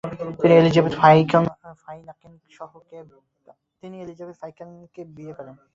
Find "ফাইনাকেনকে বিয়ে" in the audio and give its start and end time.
4.41-5.33